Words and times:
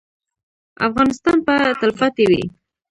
افغانستان 0.87 1.37
به 1.45 1.55
تلپاتې 1.81 2.23
وي؟ 2.29 2.43